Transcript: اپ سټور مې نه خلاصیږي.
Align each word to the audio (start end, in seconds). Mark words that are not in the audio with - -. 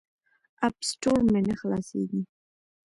اپ 0.65 0.75
سټور 0.89 1.19
مې 1.31 1.41
نه 1.47 1.55
خلاصیږي. 1.61 2.21